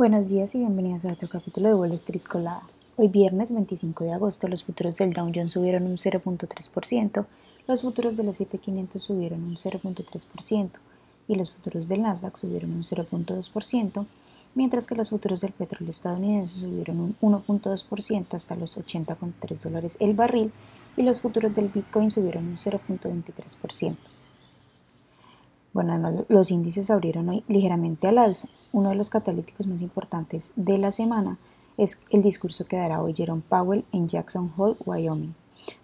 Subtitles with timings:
[0.00, 2.62] Buenos días y bienvenidos a otro capítulo de Wall Street Colada.
[2.96, 7.26] Hoy viernes 25 de agosto los futuros del Dow Jones subieron un 0.3%,
[7.68, 10.70] los futuros del S&P 500 subieron un 0.3%
[11.28, 14.06] y los futuros del Nasdaq subieron un 0.2%,
[14.54, 20.14] mientras que los futuros del petróleo estadounidense subieron un 1.2% hasta los 80,3 dólares el
[20.14, 20.50] barril
[20.96, 23.98] y los futuros del Bitcoin subieron un 0.23%.
[25.72, 28.48] Bueno, además los índices abrieron hoy ligeramente al alza.
[28.72, 31.38] Uno de los catalíticos más importantes de la semana
[31.76, 35.34] es el discurso que dará hoy Jerome Powell en Jackson Hole, Wyoming.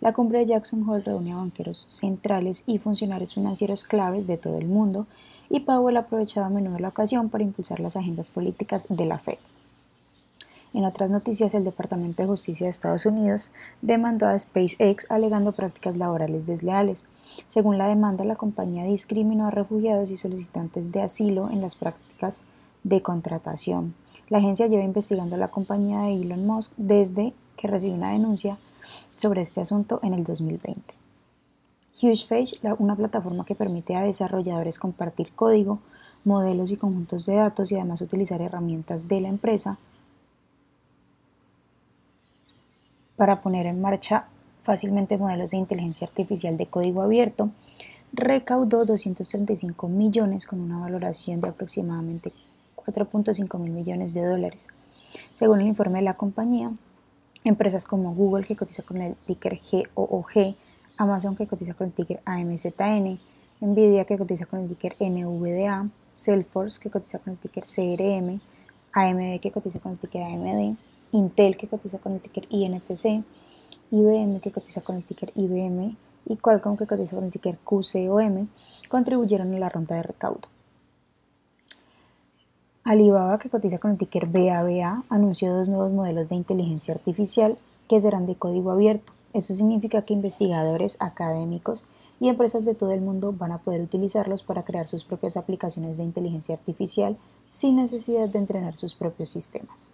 [0.00, 4.58] La cumbre de Jackson Hole reúne a banqueros centrales y funcionarios financieros claves de todo
[4.58, 5.06] el mundo
[5.50, 9.18] y Powell ha aprovechado a menudo la ocasión para impulsar las agendas políticas de la
[9.18, 9.38] Fed.
[10.74, 15.96] En otras noticias, el Departamento de Justicia de Estados Unidos demandó a SpaceX alegando prácticas
[15.96, 17.06] laborales desleales.
[17.46, 22.46] Según la demanda, la compañía discriminó a refugiados y solicitantes de asilo en las prácticas
[22.82, 23.94] de contratación.
[24.28, 28.58] La agencia lleva investigando a la compañía de Elon Musk desde que recibió una denuncia
[29.14, 30.82] sobre este asunto en el 2020.
[32.02, 35.78] HugeFage, una plataforma que permite a desarrolladores compartir código,
[36.24, 39.78] modelos y conjuntos de datos y además utilizar herramientas de la empresa,
[43.16, 44.26] para poner en marcha
[44.60, 47.50] fácilmente modelos de inteligencia artificial de código abierto,
[48.12, 52.32] recaudó 235 millones con una valoración de aproximadamente
[52.76, 54.68] 4.5 mil millones de dólares.
[55.34, 56.72] Según el informe de la compañía,
[57.44, 59.60] empresas como Google, que cotiza con el ticker
[59.94, 60.54] GOOG,
[60.96, 63.18] Amazon, que cotiza con el ticker AMZN,
[63.60, 68.40] Nvidia, que cotiza con el ticker NVDA, Salesforce, que cotiza con el ticker CRM,
[68.92, 70.76] AMD, que cotiza con el ticker AMD,
[71.14, 73.22] Intel que cotiza con el ticker INTC,
[73.92, 78.48] IBM que cotiza con el ticker IBM y Qualcomm que cotiza con el ticker QCOM
[78.88, 80.48] contribuyeron a la ronda de recaudo.
[82.82, 88.00] Alibaba que cotiza con el ticker BABA anunció dos nuevos modelos de inteligencia artificial que
[88.00, 89.12] serán de código abierto.
[89.32, 91.86] Eso significa que investigadores, académicos
[92.18, 95.96] y empresas de todo el mundo van a poder utilizarlos para crear sus propias aplicaciones
[95.96, 97.16] de inteligencia artificial
[97.50, 99.90] sin necesidad de entrenar sus propios sistemas.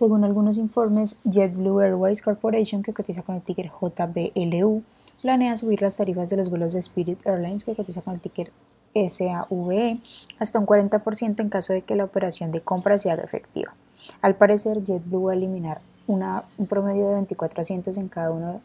[0.00, 4.82] Según algunos informes, JetBlue Airways Corporation, que cotiza con el ticker JBLU,
[5.20, 8.50] planea subir las tarifas de los vuelos de Spirit Airlines, que cotiza con el ticker
[8.94, 10.00] SAVE,
[10.38, 13.74] hasta un 40% en caso de que la operación de compra sea efectiva.
[14.22, 18.62] Al parecer, JetBlue va a eliminar un promedio de 24 asientos en cada uno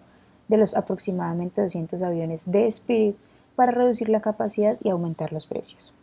[0.47, 3.17] de los aproximadamente 200 aviones de Spirit
[3.57, 5.94] para reducir la capacidad y aumentar los precios.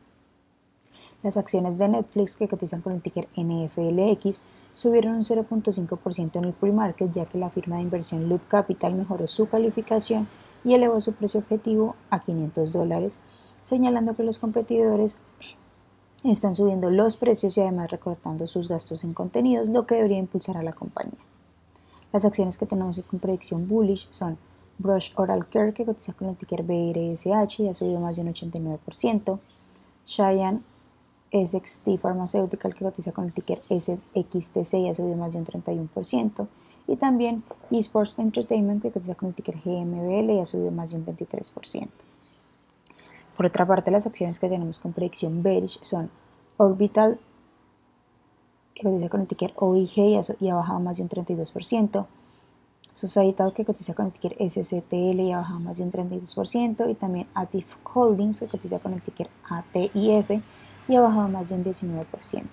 [1.22, 6.52] Las acciones de Netflix que cotizan con el ticker NFLX subieron un 0.5% en el
[6.52, 10.28] pre-market ya que la firma de inversión Loop Capital mejoró su calificación
[10.64, 13.20] y elevó su precio objetivo a 500 dólares,
[13.62, 15.20] señalando que los competidores
[16.24, 20.56] están subiendo los precios y además recortando sus gastos en contenidos, lo que debería impulsar
[20.56, 21.18] a la compañía.
[22.12, 24.38] Las acciones que tenemos con predicción bullish son
[24.78, 28.32] Brush Oral Care, que cotiza con el ticker BRSH y ha subido más de un
[28.32, 29.38] 89%,
[30.04, 30.60] Cheyenne
[31.32, 36.46] SXT Pharmaceutical que cotiza con el ticker SXTC y ha subido más de un 31%,
[36.86, 40.96] y también Esports Entertainment que cotiza con el ticker GMBL y ha subido más de
[40.96, 41.88] un 23%.
[43.36, 46.10] Por otra parte, las acciones que tenemos con predicción bearish son
[46.58, 47.18] Orbital
[48.74, 49.98] que cotiza con el ticker OIG
[50.40, 52.06] y ha, bajado más de un 32%,
[52.92, 56.94] Societal que cotiza con el ticker SCTL y ha bajado más de un 32%, y
[56.94, 60.42] también Atif Holdings que cotiza con el ticker ATIF
[60.88, 62.44] y ha bajado más de un 19%.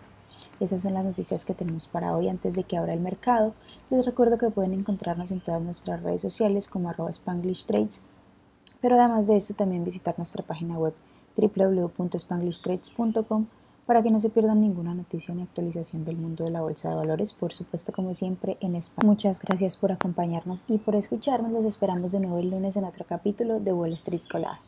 [0.59, 3.53] Esas son las noticias que tenemos para hoy antes de que abra el mercado.
[3.89, 8.01] Les recuerdo que pueden encontrarnos en todas nuestras redes sociales como arroba Spanglish Trades,
[8.81, 10.93] pero además de eso también visitar nuestra página web
[11.37, 13.47] www.spanglishtrades.com
[13.85, 16.95] para que no se pierdan ninguna noticia ni actualización del mundo de la bolsa de
[16.95, 19.13] valores, por supuesto como siempre en español.
[19.13, 21.51] Muchas gracias por acompañarnos y por escucharnos.
[21.51, 24.59] Les esperamos de nuevo el lunes en otro capítulo de Wall Street Colada.